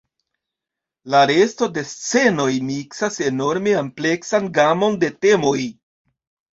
[1.15, 5.59] La resto de scenoj miksas enorme ampleksan gamon de temoj.